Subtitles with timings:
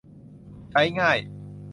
[0.71, 1.17] ใช้ง่าย